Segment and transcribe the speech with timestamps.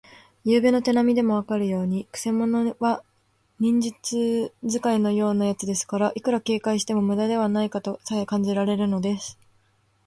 [0.43, 3.03] ゆうべの手なみでもわかるように、くせ者は
[3.59, 9.37] 忍術使いのようなやつですから、いくら警戒してもむだではないかとさえ感じられるのです。